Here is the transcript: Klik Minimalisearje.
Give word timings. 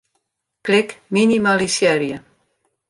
Klik 0.65 0.89
Minimalisearje. 1.13 2.21